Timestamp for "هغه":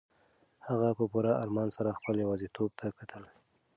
0.67-0.89